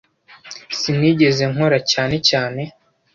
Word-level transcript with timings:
Sinigeze 0.79 1.43
nkora 1.51 1.77
cyane 1.91 2.15
cyane 2.29 2.61